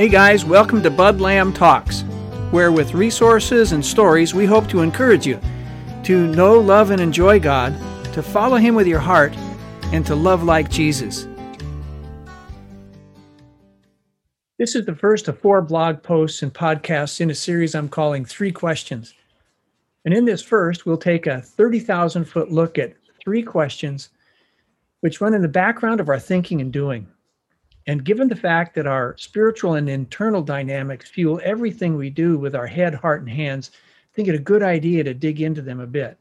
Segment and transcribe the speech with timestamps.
[0.00, 2.04] Hey guys, welcome to Bud Lamb Talks,
[2.52, 5.38] where with resources and stories we hope to encourage you
[6.04, 7.74] to know, love, and enjoy God,
[8.14, 9.36] to follow Him with your heart,
[9.92, 11.28] and to love like Jesus.
[14.58, 18.24] This is the first of four blog posts and podcasts in a series I'm calling
[18.24, 19.12] Three Questions.
[20.06, 24.08] And in this first, we'll take a 30,000 foot look at three questions
[25.00, 27.06] which run in the background of our thinking and doing.
[27.86, 32.54] And given the fact that our spiritual and internal dynamics fuel everything we do with
[32.54, 35.80] our head, heart, and hands, I think it a good idea to dig into them
[35.80, 36.18] a bit.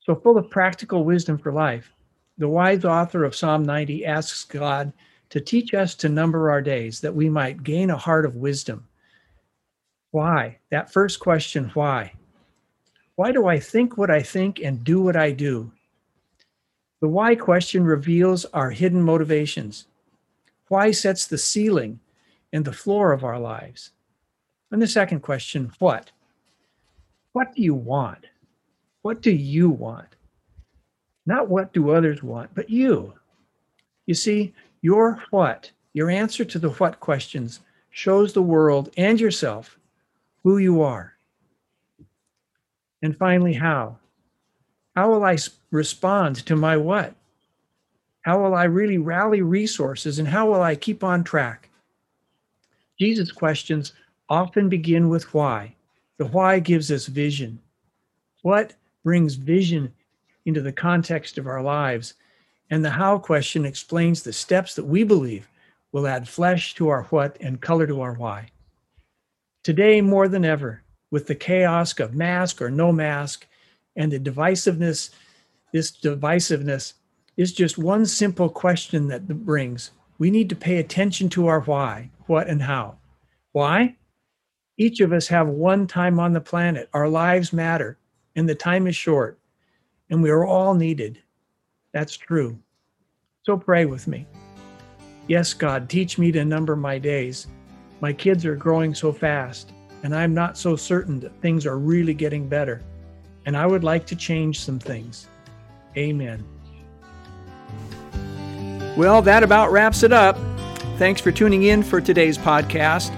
[0.00, 1.92] So, full of practical wisdom for life,
[2.36, 4.92] the wise author of Psalm 90 asks God
[5.30, 8.86] to teach us to number our days that we might gain a heart of wisdom.
[10.10, 10.58] Why?
[10.70, 12.12] That first question, why?
[13.16, 15.72] Why do I think what I think and do what I do?
[17.00, 19.86] The why question reveals our hidden motivations.
[20.74, 22.00] Why sets the ceiling
[22.52, 23.92] and the floor of our lives?
[24.72, 26.10] And the second question, what?
[27.30, 28.26] What do you want?
[29.02, 30.16] What do you want?
[31.26, 33.14] Not what do others want, but you.
[34.06, 34.52] You see,
[34.82, 39.78] your what, your answer to the what questions, shows the world and yourself
[40.42, 41.12] who you are.
[43.00, 43.98] And finally, how?
[44.96, 45.38] How will I
[45.70, 47.14] respond to my what?
[48.24, 51.68] How will I really rally resources and how will I keep on track?
[52.98, 53.92] Jesus' questions
[54.30, 55.74] often begin with why.
[56.16, 57.58] The why gives us vision.
[58.42, 59.92] What brings vision
[60.46, 62.14] into the context of our lives?
[62.70, 65.46] And the how question explains the steps that we believe
[65.92, 68.48] will add flesh to our what and color to our why.
[69.62, 73.46] Today, more than ever, with the chaos of mask or no mask
[73.96, 75.10] and the divisiveness,
[75.72, 76.94] this divisiveness
[77.36, 79.90] is just one simple question that brings.
[80.18, 82.98] We need to pay attention to our why, what, and how.
[83.52, 83.96] Why?
[84.76, 86.88] Each of us have one time on the planet.
[86.92, 87.98] Our lives matter,
[88.36, 89.38] and the time is short,
[90.10, 91.20] and we are all needed.
[91.92, 92.58] That's true.
[93.42, 94.26] So pray with me.
[95.26, 97.46] Yes, God, teach me to number my days.
[98.00, 102.14] My kids are growing so fast, and I'm not so certain that things are really
[102.14, 102.82] getting better.
[103.46, 105.28] And I would like to change some things.
[105.96, 106.44] Amen.
[108.96, 110.38] Well, that about wraps it up.
[110.98, 113.12] Thanks for tuning in for today's podcast.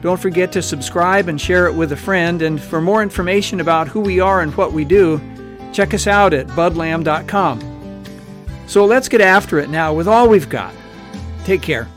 [0.00, 2.42] Don't forget to subscribe and share it with a friend.
[2.42, 5.20] And for more information about who we are and what we do,
[5.72, 7.68] check us out at budlamb.com.
[8.66, 10.74] So let's get after it now with all we've got.
[11.44, 11.88] Take care.